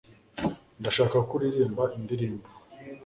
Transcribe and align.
ndashaka 0.79 1.17
ko 1.27 1.31
uririmba 1.37 1.83
indirimbo 1.97 2.47